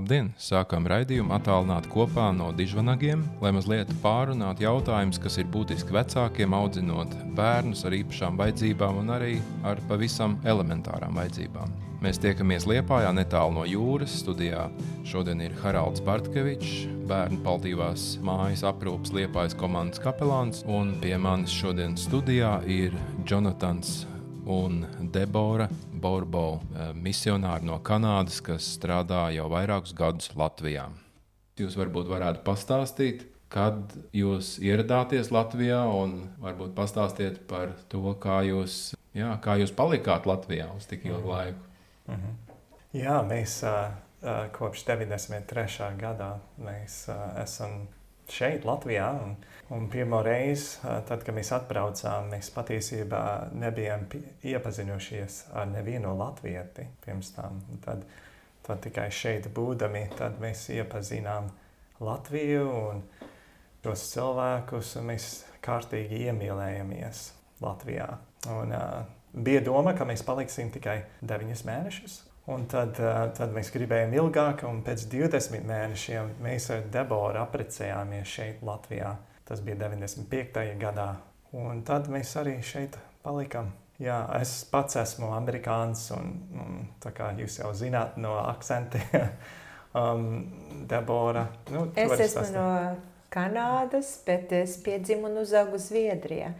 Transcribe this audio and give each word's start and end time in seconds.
Labdien! 0.00 0.30
Sākam 0.40 0.86
raidījumu 0.88 1.34
attālināt 1.36 1.84
kopā 1.92 2.30
no 2.32 2.46
dižvanagiem, 2.56 3.20
lai 3.44 3.50
mazliet 3.52 3.90
pārunātu 4.00 4.64
jautājumus, 4.64 5.18
kas 5.20 5.36
ir 5.42 5.50
būtiski 5.52 5.92
vecākiem, 5.92 6.54
audzinot 6.56 7.12
bērnus 7.36 7.84
ar 7.84 7.98
īpašām 7.98 8.40
vajadzībām 8.40 9.02
un 9.02 9.12
arī 9.12 9.34
ar 9.60 9.82
pavisam 9.90 10.38
elementārām 10.48 11.20
vajadzībām. 11.20 11.76
Mēs 12.00 12.16
tiekamies 12.24 12.64
Liepājā, 12.64 13.12
netālu 13.12 13.58
no 13.58 13.66
jūras. 13.68 14.14
Studijā 14.22 14.70
šodien 15.04 15.44
ir 15.44 15.58
Haralds 15.60 16.00
Bartkevičs, 16.06 16.86
bērnu 17.10 17.42
paldīvās 17.44 18.14
mājas 18.24 18.64
aprūpas 18.72 19.12
Liepājas 19.12 19.58
komandas 19.60 20.00
kapelāns, 20.00 20.64
un 20.64 20.96
pie 21.04 21.18
manis 21.20 21.52
šodien 21.52 22.00
studijā 22.00 22.56
ir 22.64 22.96
Jonatans 23.28 24.06
un 24.50 24.86
Debora 25.12 25.68
Borbo, 25.92 26.60
eh, 26.74 26.90
misionāri 26.94 27.68
no 27.68 27.78
Kanādas, 27.86 28.40
kas 28.42 28.66
strādā 28.76 29.28
jau 29.34 29.48
vairākus 29.52 29.94
gadus 29.96 30.32
Latvijā. 30.36 30.88
Jūs 31.60 31.76
varbūt 31.78 32.08
varētu 32.10 32.42
pastāstīt, 32.46 33.26
kad 33.50 33.94
jūs 34.14 34.58
ieradāties 34.62 35.32
Latvijā, 35.34 35.80
un 36.02 36.30
varbūt 36.42 36.74
pastāstiet 36.76 37.42
par 37.50 37.74
to, 37.90 38.02
kā 38.22 38.40
jūs, 38.46 38.94
jā, 39.16 39.32
kā 39.42 39.58
jūs 39.60 39.74
palikāt 39.76 40.28
Latvijā 40.30 40.70
uz 40.76 40.86
tik 40.90 41.04
ilgu 41.10 41.28
laiku. 41.28 41.58
Mm 42.06 42.14
-hmm. 42.14 42.34
Jā, 42.92 43.20
mēs 43.22 43.62
uh, 43.62 43.92
uh, 44.22 44.48
kopš 44.52 44.84
93. 44.84 45.96
gadā 45.98 46.38
mēs, 46.58 47.08
uh, 47.08 47.42
esam 47.42 47.86
šeit, 48.28 48.64
Latvijā. 48.64 49.10
Un, 49.22 49.36
un 49.70 49.86
pirmo 49.90 50.18
reizi, 50.26 50.80
tad, 50.82 51.22
kad 51.22 51.34
mēs 51.36 51.52
atbraucām, 51.54 52.30
mēs 52.32 52.50
patiesībā 52.54 53.22
nebijām 53.54 54.06
iepazinušies 54.42 55.44
ar 55.54 55.70
nevienu 55.70 56.16
latvieti 56.18 56.88
pirms 57.04 57.30
tam. 57.36 57.60
Tad, 57.84 58.02
tad 58.66 58.82
tikai 58.86 59.08
šeit 59.14 59.46
būdami, 59.54 60.08
tad 60.18 60.40
mēs 60.42 60.68
iepazinām 60.74 61.50
Latviju 62.00 62.64
un 62.64 63.02
tos 63.84 64.06
cilvēkus, 64.14 64.94
un 64.96 65.10
mēs 65.12 65.30
kārtīgi 65.60 66.24
iemīlējamies 66.30 67.22
Latvijā. 67.60 68.08
Un, 68.48 68.72
uh, 68.72 69.02
bija 69.36 69.60
doma, 69.66 69.92
ka 69.96 70.06
mēs 70.08 70.24
paliksim 70.24 70.72
tikai 70.72 71.02
9 71.20 71.64
mēnešus. 71.68 72.18
Un 72.50 72.64
tad, 72.66 72.96
tad 73.36 73.52
mēs 73.54 73.68
gribējām 73.70 74.14
ilgāk, 74.16 74.64
un 74.66 74.80
pēc 74.82 75.04
20 75.12 75.66
mēnešiem 75.68 76.32
mēs 76.42 76.70
ar 76.74 76.86
Deboru 76.90 77.38
apprecējāmies 77.44 78.32
šeit, 78.32 78.64
Latvijā. 78.66 79.12
Tas 79.50 79.60
bija 79.66 79.76
95. 79.82 80.62
gadā. 80.78 81.08
Un 81.58 81.82
tad 81.86 82.06
mēs 82.12 82.32
arī 82.38 82.60
šeit 82.62 82.94
palikām. 83.24 83.72
Jā, 84.00 84.22
es 84.38 84.62
pats 84.70 84.96
esmu 84.96 85.32
amerikānis, 85.36 86.06
un, 86.16 86.30
un 86.56 86.78
tā 87.02 87.10
kā 87.12 87.32
jūs 87.36 87.58
jau 87.58 87.74
zināt 87.76 88.16
no 88.22 88.38
akcentiem, 88.40 89.34
um, 90.00 90.28
Debora. 90.88 91.48
Nu, 91.74 91.88
es 91.98 92.14
esmu 92.30 92.46
no 92.54 92.68
Kanādas, 93.30 94.14
bet 94.26 94.54
es 94.56 94.78
piedzimu 94.80 95.28
un 95.28 95.42
uzaugu 95.42 95.82
Zviedrijā 95.82 96.54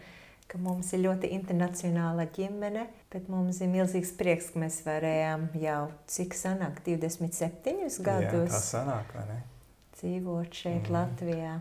mums 0.59 0.91
ir 0.95 1.03
ļoti 1.05 1.31
internacionāla 1.35 2.25
ģimene, 2.35 2.85
bet 3.11 3.29
mums 3.31 3.61
ir 3.63 3.71
milzīgs 3.71 4.13
prieks, 4.19 4.51
ka 4.51 4.61
mēs 4.63 4.81
varējām 4.85 5.47
jau 5.61 5.81
cik 6.11 6.35
sanāk 6.37 6.81
27 6.85 8.01
gadus. 8.03 8.51
Jā, 8.51 8.51
tā 8.51 8.61
sanāk? 8.65 9.13
Dzīvot 9.99 10.61
šeit 10.63 10.89
mm. 10.89 10.95
Latvijā. 10.95 11.53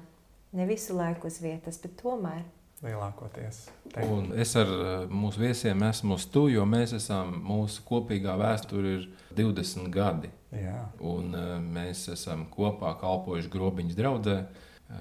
Ne 0.52 0.66
visu 0.66 0.96
laiku 0.98 1.28
uz 1.30 1.38
vietas, 1.42 1.78
bet 1.82 1.94
tomēr. 2.00 2.42
Lielākoties. 2.80 3.66
Un 4.08 4.30
es 4.40 4.54
ar 4.56 4.70
eh, 4.72 5.02
mūsu 5.12 5.42
viesiem 5.42 5.82
esmu 5.84 6.16
uz 6.16 6.24
to, 6.32 6.46
jo 6.48 6.64
mēs 6.66 6.94
esam, 6.96 7.34
mūsu 7.44 7.84
kopīgā 7.86 8.38
vēsture 8.40 8.94
ir 8.96 9.06
20 9.36 9.90
gadi. 9.92 10.30
Jā. 10.56 10.88
Un 11.04 11.36
eh, 11.36 11.52
mēs 11.60 12.06
esam 12.16 12.46
kopā 12.50 12.94
kalpojuši 13.02 13.52
grobiņas 13.52 13.98
draudzē. 14.00 14.38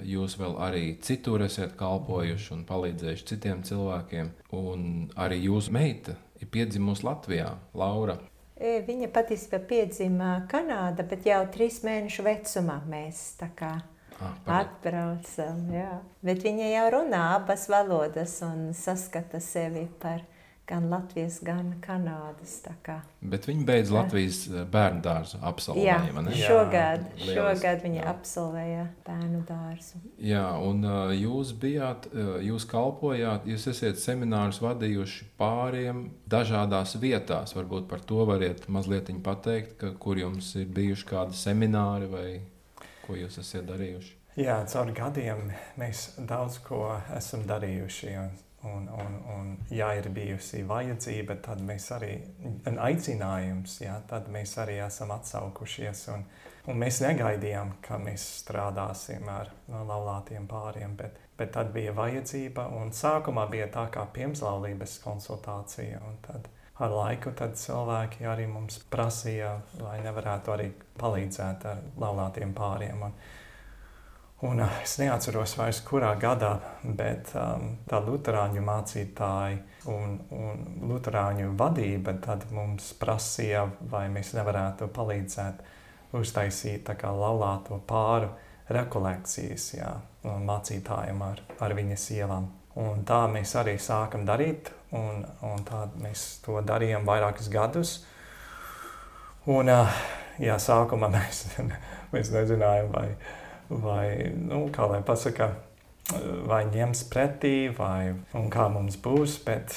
Jūs 0.06 0.36
vēl 0.38 0.54
arī 0.62 0.84
citur 1.02 1.42
esat 1.42 1.72
kalpojuši 1.80 2.52
un 2.54 2.66
palīdzējuši 2.70 3.30
citiem 3.32 3.64
cilvēkiem. 3.66 4.30
Un 4.54 4.84
arī 5.18 5.40
jūsu 5.48 5.74
meita 5.74 6.14
ir 6.38 6.52
piedzimusi 6.52 7.08
Latvijā, 7.08 7.56
Laura. 7.74 8.20
E, 8.60 8.82
viņa 8.86 9.08
patiesībā 9.16 9.64
piedzima 9.66 10.34
Kanādā, 10.52 11.08
bet 11.08 11.26
jau 11.26 11.42
trīs 11.54 11.80
mēnešu 11.88 12.28
vecumā 12.28 12.82
mēs 12.92 13.24
ah, 14.24 14.36
atbraucam. 14.62 15.64
Jā. 15.74 16.00
Bet 16.26 16.44
viņa 16.46 16.74
jau 16.74 16.90
runā 16.98 17.24
abas 17.38 17.68
valodas 17.72 18.40
un 18.46 18.70
saskata 18.78 19.42
sevi 19.44 19.88
par 20.02 20.26
gan 20.70 20.90
Latvijas, 20.90 21.40
gan 21.42 21.72
Kanādas. 21.82 22.60
Bet 23.22 23.48
viņi 23.50 23.64
beidz 23.66 23.90
Latvijas 23.94 24.44
bērnu 24.70 25.02
dārzu 25.02 25.40
absolvējumu. 25.50 26.26
Jā, 26.30 26.52
šogad, 26.52 27.08
jā, 27.18 27.34
šogad 27.38 27.82
viņi 27.86 27.98
jā. 27.98 28.06
absolvēja 28.12 28.84
bērnu 29.08 29.42
dārzu. 29.50 30.02
Jā, 30.22 30.46
un 30.66 30.86
uh, 30.86 31.14
jūs 31.16 31.56
bijāt, 31.58 32.06
uh, 32.14 32.36
jūs 32.46 32.68
kalpojāt, 32.70 33.50
jūs 33.50 33.66
esat 33.74 34.02
seminārus 34.02 34.62
vadījuši 34.62 35.32
pāriem 35.42 36.06
dažādās 36.30 36.94
vietās. 37.02 37.56
Varbūt 37.58 37.90
par 37.90 38.06
to 38.06 38.22
variet 38.30 38.70
mazliet 38.70 39.10
pateikt, 39.26 39.74
ka, 39.82 39.94
kur 39.98 40.22
jums 40.22 40.54
ir 40.60 40.70
bijuši 40.76 41.10
kādi 41.10 41.38
semināri 41.40 42.10
vai 42.12 42.30
ko 43.10 43.18
jūs 43.18 43.42
esat 43.42 43.66
darījuši. 43.70 44.14
Jā, 44.40 44.62
caur 44.72 44.94
gadiem 44.96 45.50
mēs 45.82 46.14
daudz 46.30 46.62
ko 46.64 46.86
esam 47.18 47.44
darījuši. 47.50 48.14
Un 48.22 48.38
Un, 48.64 48.90
un, 48.92 49.14
un, 49.40 49.58
ja 49.72 49.94
ir 49.96 50.10
bijusi 50.12 50.66
vajadzība, 50.68 51.38
tad 51.40 51.62
mēs 51.64 51.86
arī, 51.96 52.10
un 52.68 52.76
aicinājums, 52.84 53.78
jā, 53.86 53.94
tad 54.10 54.28
mēs 54.28 54.58
arī 54.60 54.82
esam 54.84 55.14
atsaukušies. 55.16 56.02
Un, 56.12 56.26
un 56.68 56.82
mēs 56.82 57.00
negaidījām, 57.06 57.78
ka 57.86 57.96
mēs 58.04 58.26
strādāsim 58.42 59.32
ar 59.32 59.54
laulātiem 59.72 60.50
pāriem, 60.52 60.98
bet, 61.00 61.22
bet 61.40 61.54
tad 61.56 61.72
bija 61.72 61.96
vajadzība. 61.96 62.68
Un 62.82 62.92
sākumā 62.92 63.48
bija 63.48 63.70
tā 63.72 63.86
kā 63.96 64.04
pirmslaulības 64.18 64.98
konsultācija. 65.06 66.04
Tad 66.28 66.52
ar 66.80 66.96
laiku 66.96 67.34
cilvēki 67.36 68.28
arī 68.30 68.48
mums 68.48 68.80
prasīja, 68.92 69.58
vai 69.82 70.00
nevarētu 70.06 70.56
arī 70.56 70.72
palīdzēt 71.00 71.68
ar 71.70 71.84
laulātiem 72.00 72.56
pāriem. 72.56 73.04
Un, 73.10 73.14
Un 74.40 74.62
es 74.64 74.94
neatceros 75.02 75.58
vairs, 75.60 75.82
kurā 75.84 76.14
gadā, 76.16 76.54
bet 76.96 77.34
um, 77.36 77.74
tā 77.90 77.98
Lutāņu 78.00 78.62
mācītāji 78.64 79.58
un, 79.92 80.14
un 80.32 80.62
Lutāņu 80.88 81.50
vadība 81.60 82.14
mums 82.56 82.94
prasīja, 83.02 83.66
vai 83.92 84.06
mēs 84.14 84.32
nevarētu 84.38 84.88
palīdzēt 84.96 85.60
uztaisīt 86.16 86.88
laulāto 87.20 87.82
pāru 87.90 88.32
rekolekcijas 88.72 89.68
jā, 89.74 89.92
mācītājiem 90.24 91.22
ar, 91.28 91.44
ar 91.60 91.76
viņas 91.76 92.08
ielām. 92.16 92.48
Un 92.80 93.04
tā 93.08 93.26
mēs 93.32 93.56
arī 93.60 93.76
sākam 93.82 94.24
darīt, 94.28 94.72
un, 94.96 95.26
un 95.44 95.66
tā 95.68 95.86
mēs 96.00 96.40
to 96.46 96.62
darījām 96.64 97.08
vairākus 97.08 97.52
gadus. 97.52 97.98
Un, 99.50 99.72
jā, 100.40 100.56
sākumā 100.62 101.12
mēs, 101.18 101.44
mēs 102.14 102.34
nezinājām, 102.36 102.92
vai 102.96 103.08
vai, 103.70 104.32
nu, 104.34 104.68
kā 104.74 104.88
lai 104.90 105.02
pasaka, 105.06 105.52
vai 106.50 106.64
ņems 106.70 107.06
pretī, 107.12 107.70
vai 107.76 108.16
kā 108.52 108.68
mums 108.74 108.98
būs, 109.02 109.40
bet 109.46 109.76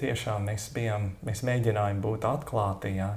tiešām 0.00 0.48
mēs 0.48 0.70
bijām, 0.74 1.12
mēs 1.26 1.44
mēģinājām 1.46 2.00
būt 2.02 2.26
atklāti, 2.28 2.96
jā, 2.98 3.10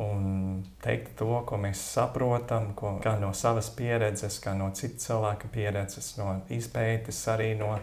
un 0.00 0.62
teikt 0.82 1.18
to, 1.20 1.34
ko 1.46 1.58
mēs 1.60 1.82
saprotam, 1.92 2.72
ko, 2.78 2.96
gan 3.04 3.20
no 3.22 3.34
savas 3.36 3.68
pieredzes, 3.76 4.40
gan 4.42 4.62
no 4.64 4.70
citu 4.76 5.04
cilvēku 5.04 5.52
pieredzes, 5.52 6.14
no 6.18 6.40
izpētes, 6.52 7.20
arī 7.28 7.52
no, 7.60 7.76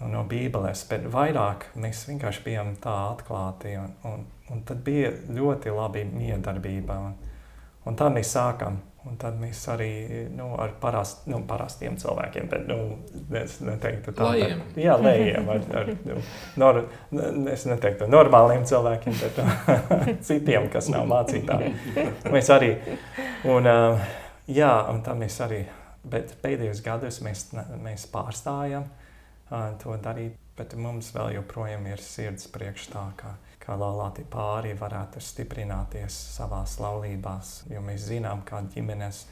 no 0.00 0.24
Bībeles, 0.28 0.82
bet 0.90 1.06
vairāk 1.12 1.70
mēs 1.80 2.04
vienkārši 2.08 2.44
bijām 2.44 2.74
tā 2.82 2.96
atklāti, 3.12 3.76
un, 3.80 3.94
un, 4.10 4.26
un 4.52 4.66
tad 4.68 4.82
bija 4.84 5.14
ļoti 5.32 5.72
labi 5.72 6.04
miedarbība, 6.10 6.98
un, 7.08 7.16
un 7.86 7.98
tā 7.98 8.10
mēs 8.12 8.34
sākam 8.36 8.82
Un 9.06 9.14
tad 9.22 9.36
mēs 9.38 9.60
arī 9.70 9.88
nu, 10.34 10.48
ar 10.58 10.72
parast, 10.82 11.28
nu, 11.30 11.38
parastiem 11.46 11.94
cilvēkiem, 12.00 12.48
bet 12.50 12.64
nu, 12.66 12.78
es 13.38 13.60
neteiktu 13.62 14.10
tādiem- 14.18 14.64
jā, 14.86 14.96
lējiem, 14.98 15.50
ar, 15.52 15.62
ar 15.78 15.90
nu, 16.08 16.16
nor, 16.58 16.80
es 17.52 17.68
neteiktu 17.70 18.08
normāliem 18.10 18.64
cilvēkiem, 18.66 19.14
bet 19.20 19.38
citiem, 20.26 20.66
kas 20.72 20.90
nav 20.90 21.06
mācītāji. 21.12 21.70
Mēs 22.34 22.50
arī, 22.50 22.72
un, 23.46 23.70
jā, 24.50 24.72
un 24.90 25.02
tā 25.06 25.14
mēs 25.14 25.38
arī, 25.46 25.62
bet 26.02 26.34
pēdējos 26.42 26.82
gados 26.82 27.22
mēs, 27.22 27.46
mēs 27.86 28.08
pārstājam 28.10 28.90
to 29.82 29.96
darīt, 30.02 30.36
bet 30.56 30.74
mums 30.74 31.12
vēl 31.14 31.36
joprojām 31.36 31.86
ir 31.86 32.02
sirds 32.02 32.48
priekš 32.50 32.90
tā, 32.94 33.04
ka 33.16 33.36
kā 33.62 33.76
laulāti 33.78 34.24
pāri 34.30 34.74
varētu 34.78 35.20
stiprināties 35.22 36.16
savā 36.36 36.62
laulībās. 36.80 37.64
Jo 37.70 37.82
mēs 37.84 38.08
zinām, 38.10 38.44
kā 38.46 38.62
ģimenes 38.74 39.24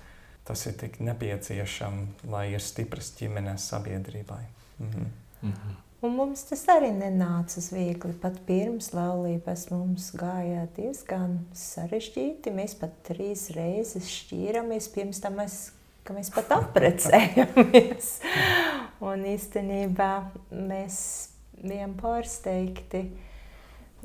tas 0.45 0.67
ir 0.69 0.77
tik 0.81 1.01
nepieciešams, 1.01 2.27
lai 2.29 2.51
ir 2.53 2.61
stipras 2.61 3.15
ģimenes 3.19 3.71
sabiedrībai. 3.71 4.43
Mhm. 4.79 5.11
Mhm. 5.43 5.81
Un 6.05 6.13
mums 6.19 6.43
tas 6.45 6.61
arī 6.69 6.91
nenāca 6.93 7.63
viegli. 7.73 8.13
Pat 8.21 8.37
pirms 8.45 8.91
laulības 8.93 9.71
mums 9.71 10.11
gāja 10.21 10.67
diezgan 10.77 11.39
sarežģīti. 11.57 12.53
Mēs 12.53 12.77
pat 12.77 12.93
trīs 13.09 13.47
reizes 13.57 14.11
šķīrāmies, 14.13 14.91
pirms 14.93 15.23
tam 15.25 15.41
mēs, 15.41 15.71
mēs 16.13 16.29
pat 16.35 16.53
apprecējāmies. 16.59 18.11
Un 19.05 19.29
īstenībā 19.29 20.11
mēs 20.51 20.97
bijām 21.61 21.95
pārsteigti. 22.01 23.05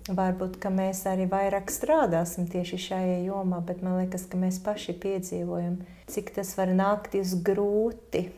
Varbūt 0.09 0.57
mēs 0.73 1.03
arī 1.09 1.27
vairāk 1.29 1.69
strādāsim 1.69 2.47
tieši 2.49 2.79
šajā 2.87 3.17
jomā, 3.27 3.59
bet 3.65 3.83
man 3.85 3.99
liekas, 3.99 4.25
ka 4.29 4.39
mēs 4.41 4.57
paši 4.63 4.95
piedzīvojam, 5.03 5.81
cik 6.09 6.31
tas 6.37 6.55
var 6.57 6.71
nākties 6.73 7.35
grūti 7.45 8.29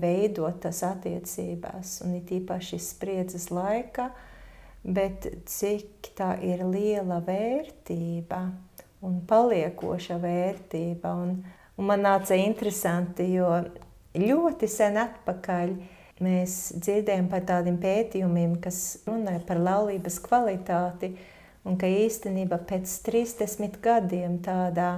veidot 0.00 0.60
tas 0.62 0.82
attiecībās, 0.86 2.00
un 2.06 2.14
it 2.20 2.30
īpaši 2.30 2.78
spriedzes 2.78 3.48
laika, 3.50 4.12
bet 4.84 5.26
cik 5.50 6.12
tā 6.14 6.36
ir 6.44 6.62
liela 6.68 7.18
vērtība 7.24 8.44
un 9.06 9.18
paliekoša 9.26 10.20
vērtība. 10.22 11.14
Un, 11.24 11.34
un 11.76 11.90
man 11.90 12.06
nāca 12.06 12.38
interesanti, 12.38 13.26
jo 13.34 13.50
ļoti 14.20 14.68
sen 14.70 14.98
atpakaļ 15.00 15.72
mēs 16.24 16.58
dzirdējām 16.80 17.30
par 17.32 17.44
tādiem 17.48 17.76
pētījumiem, 17.80 18.56
kas 18.64 19.02
runāja 19.08 19.42
par 19.46 19.60
laulības 19.60 20.20
kvalitāti, 20.24 21.12
un 21.66 21.76
ka 21.80 21.90
īstenībā 21.90 22.60
pēc 22.68 22.92
30 23.08 23.80
gadiem 23.84 24.38
tādā 24.44 24.90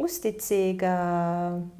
uzticīgā, 0.00 0.96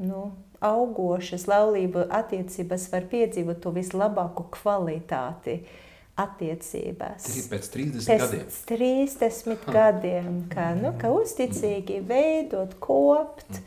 nu, 0.02 0.22
augošas 0.64 1.46
laulību 1.50 2.06
attiecības 2.16 2.88
var 2.92 3.08
piedzīvot 3.10 3.60
to 3.62 3.72
vislabāko 3.76 4.46
kvalitāti 4.56 5.60
attiecībās. 6.16 7.26
Pēc 7.50 7.66
30 7.74 8.06
pēc 8.08 8.22
gadiem. 8.24 8.46
30 8.70 9.66
gadiem, 9.76 10.38
ka, 10.52 10.70
nu, 10.78 10.94
ka 11.00 11.12
uzticīgi 11.12 12.00
veidot, 12.08 12.78
kopt. 12.80 13.60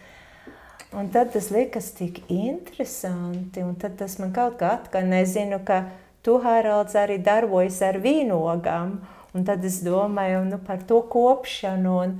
Un 0.97 1.09
tad 1.13 1.33
tas 1.33 1.51
liekas 1.53 1.91
tik 1.94 2.24
interesanti, 2.33 3.62
un 3.62 3.75
tas 3.77 4.15
man 4.18 4.31
kaut 4.33 4.57
kā 4.57 4.71
atkal 4.80 5.06
nezinu, 5.06 5.59
ka 5.65 5.83
tu, 6.25 6.39
Haralds, 6.41 6.95
arī 6.97 7.19
darbojas 7.21 7.77
ar 7.86 8.00
vīnogām, 8.01 8.95
un 9.38 9.45
tad 9.45 9.65
es 9.69 9.83
domāju 9.86 10.41
nu, 10.47 10.57
par 10.65 10.81
to 10.89 11.03
kopšanu, 11.13 11.94
un, 12.06 12.15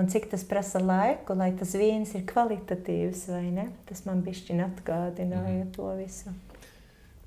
un 0.00 0.08
cik 0.08 0.30
tas 0.32 0.46
prasa 0.48 0.80
laiku, 0.80 1.36
lai 1.36 1.50
tas 1.58 1.74
vīns 1.76 2.14
ir 2.16 2.24
kvalitatīvs 2.30 3.26
vai 3.34 3.44
ne. 3.52 3.66
Tas 3.90 4.06
man 4.08 4.24
bišķiņ 4.24 4.64
atgādināja 4.70 5.66
mm. 5.66 5.74
to 5.76 5.92
visu. 5.98 6.32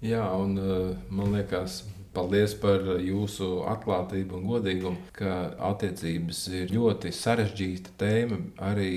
Jā, 0.02 0.26
un 0.34 0.58
uh, 0.58 0.98
man 1.14 1.38
liekas, 1.38 1.84
paldies 2.18 2.58
par 2.58 2.82
jūsu 3.02 3.64
atklātību 3.70 4.42
un 4.42 4.50
godīgumu, 4.50 5.14
ka 5.14 5.54
attiecības 5.70 6.42
ir 6.58 6.74
ļoti 6.74 7.14
sarežģīta 7.14 7.94
tēma 8.02 8.42
arī 8.74 8.92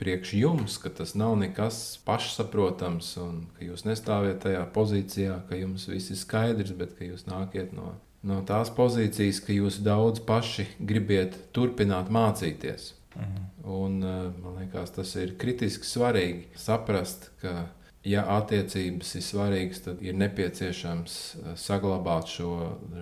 priekš 0.00 0.32
jums, 0.38 0.78
ka 0.82 0.90
tas 0.90 1.14
nav 1.14 1.36
nekas 1.38 1.98
pašsaprotams, 2.06 3.12
un 3.22 3.44
ka 3.56 3.68
jūs 3.68 3.86
nestāviet 3.86 4.42
tajā 4.44 4.64
pozīcijā, 4.74 5.38
ka 5.48 5.58
jums 5.58 5.86
viss 5.90 6.10
ir 6.10 6.18
skaidrs, 6.18 6.74
bet 6.78 6.96
ka 6.98 7.06
jūs 7.06 7.28
nākat 7.30 7.72
no, 7.76 7.94
no 8.26 8.40
tās 8.48 8.72
pozīcijas, 8.74 9.40
ka 9.44 9.54
jūs 9.54 9.78
daudz 9.86 10.22
paši 10.26 10.66
gribiet 10.80 11.38
turpināt 11.56 12.10
mācīties. 12.14 12.92
Mhm. 13.14 13.46
Un, 13.64 14.02
eh, 14.02 14.32
man 14.42 14.58
liekas, 14.58 14.92
tas 14.96 15.14
ir 15.16 15.36
kritiski 15.38 15.86
svarīgi 15.86 16.58
saprast, 16.58 17.30
ka, 17.40 17.68
ja 18.04 18.24
attiecības 18.34 19.14
ir 19.16 19.24
svarīgas, 19.24 19.80
tad 19.86 20.02
ir 20.04 20.18
nepieciešams 20.18 21.14
eh, 21.38 21.54
saglabāt 21.56 22.28
šo, 22.34 22.50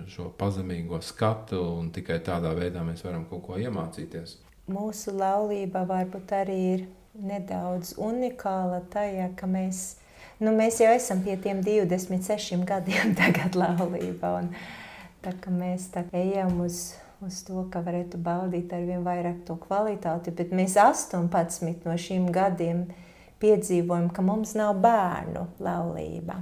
šo 0.07 0.29
pazemīgo 0.37 1.01
skatu, 1.01 1.59
un 1.81 1.91
tikai 1.91 2.21
tādā 2.23 2.53
veidā 2.55 2.85
mēs 2.85 3.03
varam 3.03 3.25
kaut 3.29 3.43
ko 3.47 3.59
iemācīties. 3.59 4.37
Mūsu 4.71 5.11
laulība 5.17 5.83
varbūt 5.87 6.31
arī 6.37 6.59
ir 6.73 6.85
nedaudz 7.19 7.97
unikāla 7.99 8.79
tajā, 8.93 9.29
ka 9.35 9.47
mēs, 9.49 9.97
nu, 10.39 10.53
mēs 10.55 10.79
jau 10.79 10.93
esam 10.95 11.23
pie 11.25 11.35
tiem 11.41 11.59
26 11.65 12.63
gadiem 12.67 13.15
tagad 13.19 13.57
laulībā. 13.59 14.37
Un, 14.39 14.53
tā 15.23 15.35
kā 15.39 15.51
mēs 15.51 15.89
tā 15.91 16.05
ejam 16.15 16.61
uz 16.63 16.93
uz 17.25 17.39
to, 17.47 17.63
ka 17.71 17.81
varētu 17.83 18.19
baudīt 18.21 18.73
ar 18.75 18.83
vien 18.87 19.03
vairāk 19.05 19.43
to 19.47 19.55
kvalitāti. 19.61 20.33
Bet 20.35 20.53
mēs 20.55 20.75
18 20.79 21.87
no 21.87 21.97
šiem 21.99 22.29
gadiem 22.33 22.85
piedzīvojam, 23.43 24.09
ka 24.13 24.25
mums 24.25 24.55
nav 24.59 24.75
bērnu 24.83 25.47
laulība. 25.63 26.39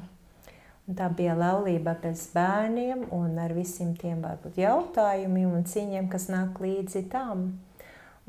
Un 0.90 0.98
tā 0.98 1.08
bija 1.14 1.36
laulība 1.38 1.94
bez 2.02 2.26
bērniem 2.34 3.06
un 3.16 3.38
ar 3.40 3.54
visiem 3.56 3.94
tiem 3.98 4.24
varbūt 4.26 4.58
jautājumiem 4.60 5.54
un 5.60 5.68
cīņiem, 5.70 6.10
kas 6.12 6.28
nāk 6.34 6.58
līdzi 6.62 7.06
tam. 7.12 7.52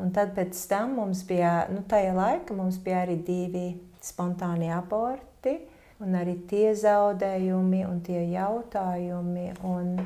Un 0.00 0.14
tad 0.14 0.32
pēc 0.36 0.56
tam 0.70 0.96
mums 0.96 1.20
bija, 1.28 1.66
nu 1.70 1.84
tajā 1.88 2.14
laika 2.16 2.56
mums 2.56 2.78
bija 2.82 3.02
arī 3.04 3.18
divi 3.26 3.66
spontāni 4.02 4.72
aborti 4.72 5.58
un 6.02 6.16
arī 6.18 6.38
tie 6.50 6.72
zaudējumi 6.74 7.84
un 7.86 8.00
tie 8.06 8.24
jautājumi. 8.32 9.52
Un, 9.68 9.96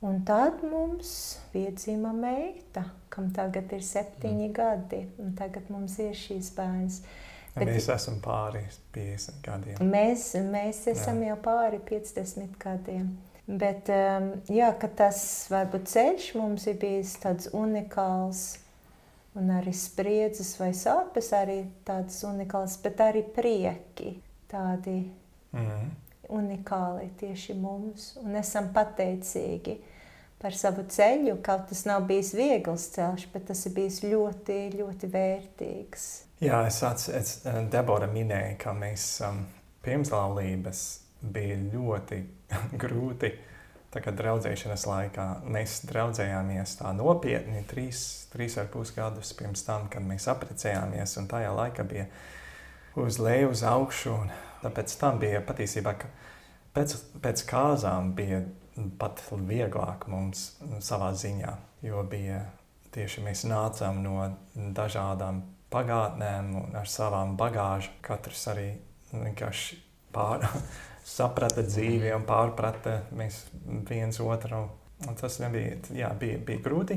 Un 0.00 0.24
tad 0.24 0.60
mums 0.62 1.38
piedzima 1.52 2.12
meita, 2.12 2.82
kam 3.08 3.30
tagad 3.32 3.70
ir 3.72 3.80
septiņi 3.82 4.44
mm. 4.50 4.52
gadi, 4.54 4.98
un 5.22 5.32
tagad 5.38 5.70
mums 5.72 5.96
ir 6.04 6.12
šīs 6.14 6.50
bērns. 6.54 6.98
Bet 7.54 7.70
mēs 7.70 7.88
esam 7.94 8.18
pāri 8.20 8.60
50 8.92 9.40
gadiem. 9.46 9.80
Mēs, 9.80 10.28
mēs 10.52 10.82
esam 10.92 11.22
jā. 11.24 11.30
jau 11.32 11.38
pāri 11.46 11.80
50 11.88 12.58
gadiem. 12.60 13.08
Bet 13.46 13.88
um, 13.94 14.28
jā, 14.52 14.68
tas 14.98 15.22
varbūt 15.50 15.88
ceļš 15.88 16.28
mums 16.36 16.68
ir 16.68 16.76
bijis 16.82 17.14
tāds 17.22 17.48
unikāls, 17.56 18.44
un 19.36 19.52
arī 19.52 19.72
spriedzes 19.76 20.54
vai 20.60 20.72
sāpes 20.76 21.30
arī 21.36 21.60
tādas 21.86 22.22
unikālas, 22.28 22.78
bet 22.82 23.02
arī 23.04 23.22
prieki 23.36 24.14
tādi 24.50 24.98
mm. 25.52 25.90
unikāli 26.32 27.10
tieši 27.20 27.56
mums, 27.60 28.14
un 28.22 28.38
esam 28.40 28.70
pateicīgi 28.74 29.76
par 30.40 30.56
savu 30.56 30.86
ceļu. 30.92 31.38
Kaut 31.44 31.68
tas 31.70 31.84
nav 31.88 32.06
bijis 32.08 32.32
viegls 32.36 32.88
ceļš, 32.94 33.28
bet 33.32 33.48
tas 33.50 33.64
ir 33.68 33.74
bijis 33.76 34.02
ļoti, 34.04 34.60
ļoti 34.76 35.10
vērtīgs. 35.12 36.06
Jā, 36.44 36.60
es 36.68 36.82
atceros, 36.84 37.38
Debora 37.72 38.08
minēja, 38.12 38.56
ka 38.60 38.74
mēs 38.76 39.08
um, 39.24 39.44
pirms 39.84 40.12
laulības 40.12 40.86
bija 41.32 41.56
ļoti 41.72 42.22
grūti. 42.82 43.32
Tagad 43.96 44.18
draudzēšanas 44.18 44.82
laikā 44.90 45.24
mēs 45.48 45.78
draudzējāmies 45.88 46.74
tā 46.82 46.90
nopietni, 46.92 47.62
trīs, 47.64 48.00
trīs 48.28 48.58
ar 48.60 48.66
pus 48.68 48.90
gadus 48.92 49.30
pirms 49.38 49.62
tam, 49.64 49.86
kad 49.88 50.04
mēs 50.04 50.26
apprecējāmies. 50.28 51.14
Un 51.16 51.28
tajā 51.30 51.54
laikā 51.56 51.86
bija 51.88 52.04
uz 53.00 53.16
leju, 53.16 53.54
uz 53.54 53.62
augšu. 53.64 54.18
Tāpēc 54.60 54.92
tam 55.00 55.20
bija 55.22 55.40
patiesībā, 55.48 55.94
ka 55.96 56.10
pēc, 56.76 56.92
pēc 57.24 57.44
kāzām 57.48 58.12
bija 58.18 58.42
pat 59.00 59.22
vieglāk 59.32 60.04
mums 60.12 60.50
savā 60.84 61.14
ziņā, 61.16 61.54
jo 61.88 62.04
bija 62.10 62.42
tieši 62.92 63.24
mēs 63.24 63.46
nācām 63.48 64.02
no 64.04 64.28
dažādām 64.76 65.40
pagātnēm 65.72 66.52
un 66.60 66.76
ar 66.76 66.88
savām 66.90 67.32
bagāžu. 67.40 67.96
Katrs 68.04 68.44
arī 68.52 68.68
vienkārši 69.14 69.80
pār, 70.12 70.44
saprata 71.06 71.62
dzīvi 71.62 72.10
un 72.16 72.26
pārprata 72.26 73.00
viens 73.12 74.20
otru. 74.20 74.66
Un 75.06 75.16
tas 75.18 75.38
nebija, 75.42 75.76
jā, 75.92 76.08
bija, 76.16 76.38
bija 76.40 76.62
grūti. 76.64 76.96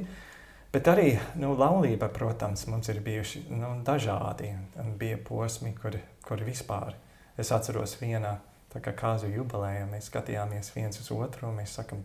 Bet 0.71 0.87
arī 0.87 1.09
nu, 1.41 1.51
laulība, 1.57 2.07
protams, 2.13 2.63
mums 2.69 2.87
ir 2.93 3.01
bijuši 3.03 3.47
nu, 3.51 3.73
dažādi. 3.85 4.53
Bija 4.99 5.17
posmi, 5.27 5.73
kur, 5.75 5.97
kur 6.23 6.43
vispār 6.45 6.95
es 7.39 7.51
atceros 7.55 7.97
vienā 7.99 8.37
tā 8.69 8.81
kā 8.85 8.93
kāzu 8.97 9.29
jubilejā 9.33 9.85
mēs 9.89 10.09
skatījāmies 10.11 10.73
viens 10.75 11.01
uz 11.01 11.09
otru 11.15 11.49
un 11.49 11.59
mēs 11.61 11.73
sakam, 11.79 12.03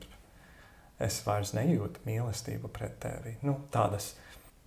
es 1.03 1.21
vairs 1.27 1.53
nejūtu 1.57 2.05
mīlestību 2.07 2.71
pret 2.73 2.97
tevi. 3.03 3.37
Nu, 3.45 3.59
tādas, 3.75 4.15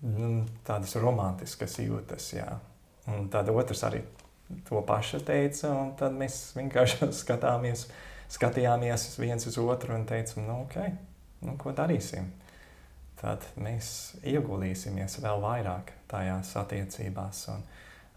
nu, 0.04 0.44
tādas 0.66 0.94
romantiskas 1.00 1.78
jūtas, 1.82 2.30
jā. 2.36 2.48
Un 3.08 3.30
tad 3.32 3.48
otrs 3.50 3.82
arī 3.88 4.02
to 4.68 4.82
pašu 4.86 5.20
teica, 5.24 5.72
un 5.74 5.94
tad 5.98 6.16
mēs 6.16 6.40
vienkārši 6.56 7.10
skatāmies, 7.22 7.86
skatījāmies 8.32 9.10
viens 9.20 9.48
uz 9.48 9.58
otru 9.62 9.96
un 9.96 10.06
teicam, 10.08 10.44
nu, 10.48 10.60
ok, 10.66 10.78
nu, 11.46 11.56
ko 11.60 11.74
darīsim? 11.76 12.30
Tad 13.18 13.42
mēs 13.58 13.88
ieguldīsimies 14.22 15.18
vēl 15.24 15.40
vairāk 15.42 15.90
tajās 16.10 16.52
attiecībās, 16.60 17.48
un 17.50 17.64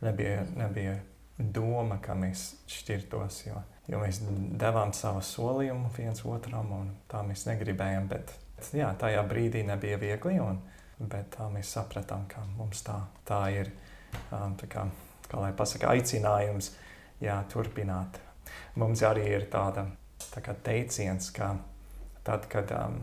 nebija, 0.05 0.43
nebija 0.55 0.99
doma, 1.41 1.97
ka 2.03 2.13
mēs 2.17 2.51
šķirtos, 2.69 3.39
jo, 3.47 3.61
jo 3.89 4.01
mēs 4.03 4.21
devām 4.61 4.93
savu 4.93 5.23
solījumu 5.25 5.89
viens 5.97 6.21
otram, 6.29 6.69
un 6.77 6.91
tā 7.09 7.23
mēs 7.25 7.47
negribējām. 7.49 8.11
Bet 8.11 8.35
jā, 8.77 8.91
tajā 9.01 9.23
brīdī 9.27 9.63
nebija 9.65 9.97
viegli, 10.01 10.37
un, 10.43 10.61
bet 11.01 11.33
tā 11.33 11.49
mēs 11.49 11.73
sapratām, 11.77 12.27
ka 12.29 12.45
mums 12.59 12.85
tā, 12.85 12.99
tā 13.25 13.41
ir 13.55 13.71
um, 14.29 14.53
tā 14.59 14.69
kā, 14.69 14.85
kā 15.31 15.55
pasaka, 15.57 15.93
aicinājums 15.95 16.73
jā, 17.23 17.37
turpināt. 17.51 18.19
Mums 18.75 19.03
arī 19.07 19.27
ir 19.37 19.47
tāda 19.51 19.87
tā 20.31 20.43
kā 20.43 20.55
teiciens, 20.63 21.31
ka 21.35 21.53
tad, 22.27 22.47
kad 22.51 22.71
um, 22.75 22.99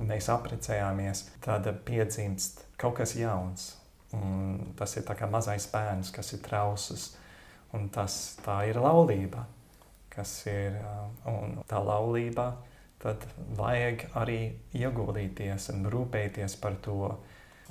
mēs 0.00 0.30
apprecējāmies, 0.32 1.26
tad 1.44 1.68
piedzimst 1.86 2.64
kaut 2.80 2.98
kas 3.00 3.14
jauns. 3.18 3.74
Un 4.16 4.74
tas 4.78 4.96
ir 4.98 5.06
kā 5.06 5.28
mazais 5.30 5.68
bērns, 5.70 6.10
kas 6.10 6.32
ir 6.34 6.42
trausls, 6.42 7.12
un 7.76 7.86
tas, 7.94 8.16
tā 8.42 8.64
ir 8.66 8.80
laulība, 8.82 9.44
ir 10.50 10.80
un 11.30 11.60
tā 11.70 11.78
laulība. 11.84 12.50
Tad 13.00 13.22
vajag 13.56 14.10
arī 14.20 14.40
ieguldīties 14.76 15.70
un 15.72 15.86
rūpēties 15.88 16.58
par 16.60 16.74
to. 16.84 17.14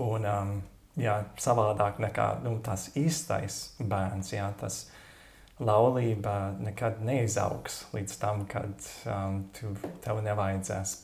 Un, 0.01 0.25
um, 0.25 0.55
jā, 0.97 1.19
savādāk 1.41 1.99
nekā 2.01 2.29
nu, 2.45 2.57
tas 2.63 2.89
īstais 2.97 3.59
bērns, 3.79 4.33
jā, 4.33 4.47
tas 4.59 4.87
laulība 5.59 6.55
nekad 6.63 7.01
neizaugs 7.03 7.83
līdz 7.93 8.17
tam, 8.21 8.45
kad 8.49 8.89
um, 9.11 9.43
tu, 9.55 9.73
tev 10.03 10.21
nevajadzēs 10.23 10.95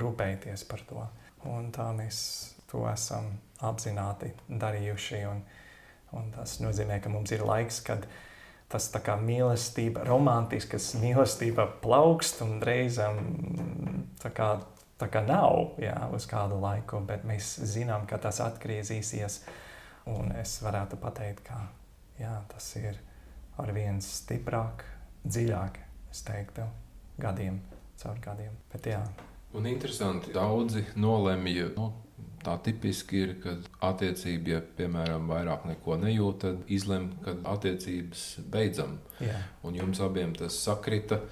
rūpēties 0.00 0.66
par 0.68 0.84
to. 0.88 1.06
Un 1.48 1.70
tā 1.74 1.90
mēs 1.96 2.18
to 2.70 2.84
esam 2.90 3.32
apzināti 3.64 4.32
darījuši. 4.48 5.24
Un, 5.30 5.42
un 6.16 6.30
tas 6.36 6.58
nozīmē, 6.62 7.00
ka 7.02 7.12
mums 7.12 7.32
ir 7.34 7.44
laiks, 7.46 7.80
kad 7.86 8.06
tas 8.72 8.88
tā 8.92 9.00
kā 9.04 9.16
mīlestība, 9.20 10.04
romantiskas 10.08 10.94
mīlestība 10.98 11.66
plaukst 11.82 12.42
un 12.44 12.58
reizēm 12.64 13.20
tā 14.22 14.32
kā, 14.34 14.54
tā 15.00 15.08
kā 15.12 15.24
nav 15.26 15.78
jā, 15.82 15.96
uz 16.14 16.26
kādu 16.30 16.60
laiku, 16.62 17.00
bet 17.06 17.26
mēs 17.28 17.56
zinām, 17.74 18.06
ka 18.10 18.18
tas 18.22 18.40
atgriezīsies. 18.44 19.42
Un 20.10 20.34
es 20.36 20.58
varētu 20.60 20.98
pateikt, 21.00 21.46
ka 21.48 21.62
jā, 22.20 22.34
tas 22.50 22.66
ir 22.76 22.98
ar 23.58 23.70
viens 23.72 24.06
stiprāk, 24.20 24.84
dziļāk, 25.24 25.78
es 26.12 26.24
teiktu, 26.26 26.66
gadiem, 27.20 27.60
caur 28.02 28.18
gadiem. 28.22 28.56
Bet, 28.72 28.90
jā. 28.92 29.02
Un 29.54 29.68
interesanti, 29.70 30.32
daudzi 30.34 30.82
nolemj, 30.98 31.60
nu, 31.78 31.88
tā 32.44 32.56
tipiski 32.66 33.22
ir, 33.22 33.34
ka 33.42 33.56
attiecība, 33.88 34.56
ja 34.56 34.60
piemēram 34.78 35.28
vairāk 35.30 35.66
neko 35.70 35.96
nejūt, 36.02 36.38
tad 36.44 36.72
izlem, 36.72 37.10
ka 37.24 37.36
attiecības 37.54 38.24
beidzam. 38.50 38.98
Jā. 39.22 39.38
Un 39.64 39.78
jums 39.78 40.02
abiem 40.04 40.34
tas 40.36 40.58
sakrita. 40.66 41.22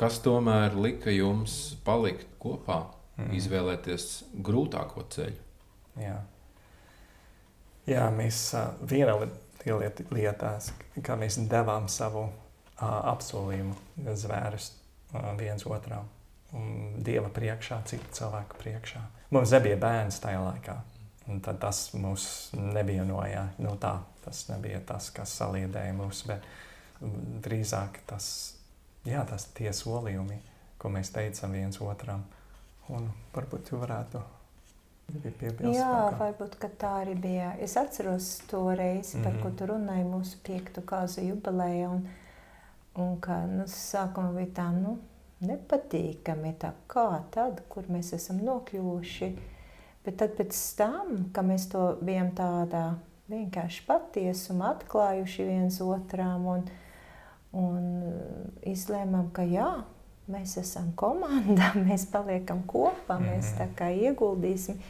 Kas 0.00 0.16
tomēr 0.24 0.76
lika 0.80 1.12
jums 1.12 1.76
palikt 1.84 2.28
kopā, 2.40 2.82
mm. 3.18 3.32
izvēlēties 3.36 4.06
grūtāko 4.40 5.04
ceļu? 5.12 5.48
Jā, 6.00 6.16
Jā 7.90 8.06
mēs 8.14 8.44
viena 8.88 9.18
lietās, 10.14 10.70
kā 11.04 11.18
mēs 11.20 11.36
devām 11.50 11.88
savu 11.92 12.28
apsolījumu 12.80 14.14
zvērst 14.16 14.78
viens 15.38 15.66
otram 15.68 16.08
Dieva 16.98 17.28
priekšā, 17.30 17.76
citu 17.86 18.08
cilvēku 18.16 18.56
priekšā. 18.58 19.00
Mums 19.30 19.52
nebija 19.54 19.76
bērns 19.78 20.16
tajā 20.18 20.40
laikā. 20.42 20.74
Tad 21.44 21.60
tas 21.62 21.92
mūs 21.94 22.24
nevienoja. 22.56 23.44
Nu, 23.62 23.76
tā, 23.78 23.92
tas 24.24 24.48
nebija 24.48 24.80
tas, 24.88 25.12
kas 25.14 25.36
saliedēja 25.38 25.92
mūs, 25.94 26.24
bet 26.26 26.48
drīzāk 27.44 28.00
tas, 28.10 28.26
jā, 29.04 29.24
tas 29.28 29.46
tie 29.56 29.72
solījumi, 29.72 30.40
ko 30.78 30.90
mēs 30.92 31.12
teicam 31.14 31.52
viens 31.56 31.80
otram. 31.80 32.24
Un 32.90 33.10
varbūt 33.34 33.70
jūs 33.70 33.80
varētu 33.80 34.22
piebilst. 35.10 35.76
Jā, 35.76 35.90
kā. 36.10 36.16
varbūt 36.18 36.56
tā 36.78 36.94
arī 37.02 37.14
bija. 37.18 37.52
Es 37.62 37.76
atceros 37.76 38.40
to 38.50 38.64
reizi, 38.74 39.18
par 39.22 39.32
mm 39.32 39.38
-hmm. 39.38 39.42
ko 39.42 39.50
tu 39.50 39.66
runāji 39.66 40.04
mūsu 40.04 40.36
piektu 40.42 40.80
kāzu 40.80 41.20
jubilejā. 41.20 41.90
Un, 41.90 42.08
un 42.94 43.20
ka 43.20 43.46
nu, 43.46 43.64
sākumā 43.64 44.34
bija 44.34 44.46
tā, 44.54 44.72
nu, 44.72 44.98
nepatīkami. 45.40 46.54
Tā 46.58 46.72
kā 46.88 47.22
tad, 47.30 47.62
kur 47.68 47.84
mēs 47.88 48.14
esam 48.14 48.40
nokļuvuši. 48.44 49.36
Bet 50.04 50.16
tad 50.16 50.36
pēc 50.36 50.76
tam, 50.76 51.30
kad 51.32 51.44
mēs 51.44 51.68
to 51.68 51.98
bijām 52.02 52.30
tādā 52.34 52.94
vienkārši 53.28 53.84
patiesumā 53.86 54.74
atklājuši 54.74 55.44
viens 55.44 55.80
otram 55.80 56.46
un, 56.46 56.70
un 57.56 57.86
izlēmām, 58.66 59.30
ka 59.34 59.44
jā, 59.48 59.70
mēs 60.30 60.56
esam 60.60 60.92
komanda, 60.98 61.72
mēs 61.86 62.06
paliekam 62.12 62.62
kopā, 62.70 63.18
mēs 63.22 63.54
tā 63.58 63.68
kā 63.78 63.90
ieguldīsim. 63.94 64.80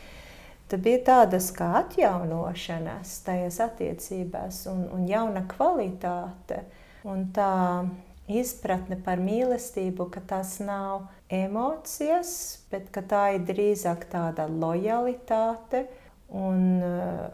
Tad 0.71 0.85
bija 0.85 1.00
tādas 1.07 1.49
kā 1.55 1.73
atjaunošanās 1.81 3.17
tajās 3.26 3.59
attiecībās 3.64 4.62
un, 4.71 4.85
un 4.95 5.09
jauna 5.11 5.43
kvalitāte. 5.50 6.62
Un 7.11 7.25
tā 7.35 7.50
izpratne 8.31 8.99
par 9.02 9.19
mīlestību, 9.19 10.07
ka 10.14 10.23
tas 10.31 10.59
nav 10.62 11.09
emocijas, 11.33 12.33
bet 12.71 12.93
tā 13.11 13.25
ir 13.35 13.47
drīzāk 13.49 14.07
tāda 14.12 14.47
lojalitāte 14.47 15.88
un 16.38 16.61
eh, 16.87 17.25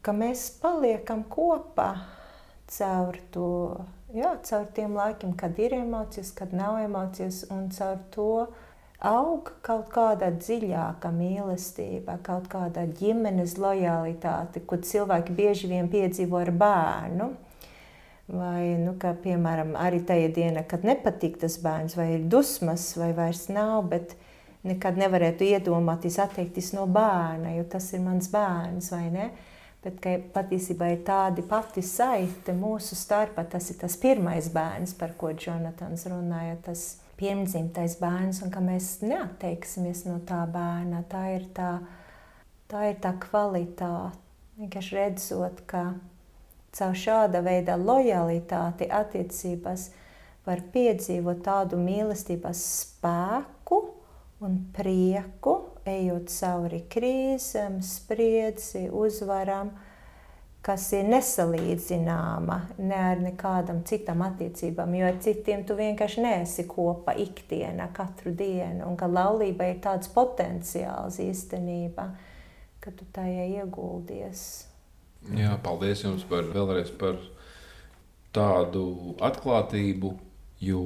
ka 0.00 0.14
mēs 0.16 0.48
paliekam 0.62 1.24
kopā 1.28 1.90
caur 2.70 3.18
to, 3.34 3.50
jā, 4.14 4.34
caur 4.48 4.66
tiem 4.74 4.96
laikiem, 4.98 5.34
kad 5.38 5.58
ir 5.62 5.76
emocijas, 5.78 6.32
kad 6.36 6.54
nav 6.56 6.80
emocijas, 6.82 7.44
un 7.54 7.68
caur 7.74 8.00
to 8.14 8.30
aug 9.06 9.50
kaut 9.66 9.90
kāda 9.92 10.30
dziļāka 10.34 11.10
mīlestība, 11.14 12.18
kaut 12.24 12.48
kāda 12.52 12.86
ģimenes 12.98 13.56
lojalitāte, 13.60 14.62
ko 14.66 14.80
cilvēki 14.80 15.36
bieži 15.36 15.70
vien 15.70 15.90
piedzīvo 15.92 16.40
ar 16.40 16.52
bērnu. 16.52 17.32
Vai, 18.26 18.74
nu, 18.82 18.96
kā, 18.98 19.12
piemēram, 19.22 19.76
arī 19.78 20.00
tajā 20.02 20.32
dienā, 20.34 20.64
kad 20.66 20.82
nepatīk 20.82 21.36
tas 21.38 21.60
bērns, 21.62 21.94
vai 21.94 22.08
ir 22.16 22.24
dusmas, 22.26 22.88
vai 22.98 23.12
vairs 23.14 23.44
nav, 23.54 23.84
bet 23.92 24.16
nekad 24.66 24.98
nevarētu 24.98 25.46
iedomāties 25.46 26.18
atteikties 26.24 26.72
no 26.74 26.88
bērna, 26.90 27.52
jo 27.54 27.62
tas 27.70 27.86
ir 27.94 28.02
mans 28.02 28.26
bērns, 28.32 28.90
vai 28.90 29.04
ne? 29.14 29.28
Bet 29.86 30.02
patiesībā 30.34 30.88
ir 30.90 31.04
tāda 31.06 31.44
pati 31.46 31.82
saite 31.86 32.50
mūsu 32.56 32.96
starpā. 32.98 33.44
Tas 33.46 33.70
ir 33.70 33.78
tas 33.78 33.94
pirmais 34.02 34.48
bērns, 34.50 34.96
par 34.98 35.12
ko 35.18 35.30
Jonatans 35.30 36.08
runāja, 36.10 36.56
tas 36.66 36.86
pirmdzimtais 37.20 37.94
bērns, 38.00 38.42
un 38.42 38.50
ka 38.50 38.62
mēs 38.64 38.96
neatteiksimies 39.06 40.02
no 40.08 40.18
tā 40.26 40.42
bērna. 40.50 41.04
Tā 41.06 41.22
ir 41.36 41.46
tā, 41.54 41.70
tā, 42.66 42.88
ir 42.90 42.98
tā 43.04 43.14
kvalitāte. 43.22 44.18
Vienkārši 44.56 44.96
redzot, 44.96 45.62
ka 45.68 45.84
caur 46.76 46.96
šāda 46.96 47.42
veida 47.44 47.76
lojalitāti 47.76 48.88
attiecībās 48.90 49.90
var 50.46 50.62
piedzīvot 50.72 51.42
tādu 51.44 51.78
mīlestības 51.80 52.62
spēku 52.80 53.82
un 54.42 54.58
prieku, 54.76 55.58
ejot 55.90 56.30
cauri 56.32 56.82
krīzēm, 56.92 57.80
spriedzi, 57.84 58.86
uzvaram, 58.90 59.72
kas 60.66 60.88
ir 60.98 61.06
nesalīdzināma 61.06 62.56
ne 62.82 62.98
ar 62.98 63.20
nekādam 63.22 63.84
citam 63.86 64.24
attiecībām, 64.26 64.96
jo 64.98 65.06
ar 65.06 65.20
citiem 65.22 65.62
tu 65.66 65.76
vienkārši 65.78 66.24
neesi 66.24 66.66
kopā 66.66 67.14
ikdienā, 67.22 67.86
katru 67.94 68.34
dienu, 68.34 68.88
un 68.88 68.98
ka 68.98 69.06
laulība 69.10 69.70
ir 69.70 69.78
tāds 69.84 70.10
potenciāls 70.14 71.20
īstenībā, 71.22 72.08
ka 72.82 72.94
tu 72.94 73.06
tajā 73.14 73.46
ieguldies. 73.60 74.42
Jā, 75.34 75.54
paldies 75.62 76.02
jums 76.04 76.26
par 76.26 76.46
vēlreiz 76.50 76.90
par 76.98 77.18
tādu 78.34 79.16
atklātību, 79.24 80.12
jo 80.62 80.82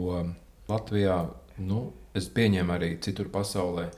Latvijā, 0.71 1.19
nu, 1.67 1.83
es 2.17 2.29
pieņemu 2.33 2.75
arī 2.77 2.95
citur 3.05 3.29
pasaulē, 3.33 3.89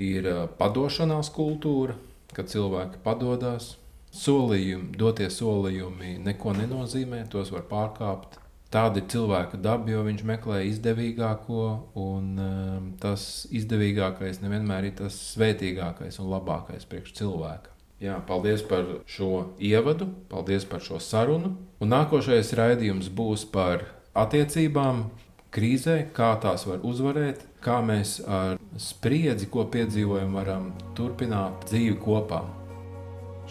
ir 0.00 0.28
padošanās 0.58 1.32
kultūra, 1.34 1.96
kad 2.36 2.50
cilvēki 2.52 3.02
padodas. 3.04 3.76
Solījumi, 4.12 4.90
dotie 5.00 5.30
solījumi 5.32 6.18
neko 6.20 6.52
nenozīmē, 6.58 7.22
tos 7.32 7.48
var 7.52 7.64
pārkāpt. 7.70 8.36
Tāda 8.72 9.00
ir 9.00 9.08
cilvēka 9.12 9.60
daba, 9.60 9.88
jo 9.92 10.02
viņš 10.04 10.22
meklē 10.28 10.62
izdevīgāko, 10.68 11.64
un 12.00 12.28
um, 12.40 12.86
tas 13.00 13.46
izdevīgākais 13.52 14.40
nevienmēr 14.44 14.88
ir 14.88 14.94
tas 15.00 15.16
svētīgākais 15.32 16.20
un 16.20 16.30
labākais 16.32 16.88
priekš 16.88 17.12
cilvēka. 17.20 17.72
Jā, 18.02 18.16
paldies 18.26 18.64
par 18.66 18.88
šo 19.06 19.52
ievadu, 19.62 20.08
paldies 20.32 20.64
par 20.68 20.80
šo 20.84 21.00
sarunu. 21.00 21.52
Un 21.84 21.92
nākošais 21.92 22.52
raidījums 22.58 23.12
būs 23.12 23.44
par 23.52 23.84
attiecībām 24.18 25.04
krīzē, 25.52 25.98
kā 26.16 26.32
tās 26.42 26.64
var 26.66 26.82
uzvarēt, 26.82 27.44
kā 27.62 27.78
mēs 27.84 28.18
ar 28.24 28.58
spriedzi, 28.80 29.48
ko 29.52 29.66
piedzīvojam, 29.72 30.34
varam 30.36 30.72
turpināt 30.96 31.66
dzīvi 31.68 31.98
kopā. 32.02 32.42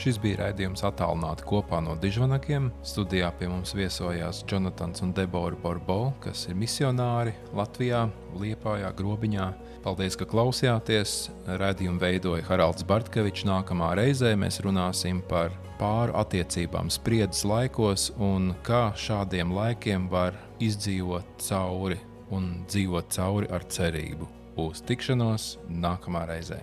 Šis 0.02 0.16
bija 0.24 0.40
raidījums 0.40 0.82
attālināti 0.88 1.44
kopā 1.46 1.82
no 1.84 1.98
Dižvanakiem. 2.00 2.70
Studijā 2.88 3.28
pie 3.38 3.50
mums 3.52 3.76
viesojās 3.76 4.40
Jonatans 4.50 5.04
un 5.04 5.12
Debora 5.14 5.58
Borbo, 5.62 6.14
kas 6.24 6.48
ir 6.48 6.56
misionāri 6.58 7.36
Latvijā, 7.54 8.06
Liepājā, 8.40 8.90
Grobiņā. 8.98 9.52
Paldies, 9.84 10.18
ka 10.18 10.26
klausījāties. 10.32 11.30
Radījumu 11.62 12.02
veidoja 12.02 12.48
Haralds 12.48 12.88
Bartkevičs. 12.88 13.46
Nākamā 13.50 13.94
reizē 14.00 14.34
mēs 14.40 14.62
runāsim 14.66 15.22
par 15.30 15.54
pāru 15.78 16.16
attiecībām 16.24 16.90
spriedzes 16.94 17.46
laikos 17.46 18.10
un 18.18 18.56
kā 18.66 18.90
šādiem 18.98 19.54
laikiem 19.54 20.10
var 20.10 20.38
izdzīvot 20.64 21.42
cauri 21.50 22.00
un 22.32 22.54
dzīvot 22.72 23.12
cauri 23.12 23.52
ar 23.52 23.68
cerību 23.68 24.41
uz 24.70 24.84
tikšanos 24.86 25.56
nākamā 25.70 26.28
reizē. 26.30 26.62